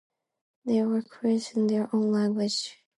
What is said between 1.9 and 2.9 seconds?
own language.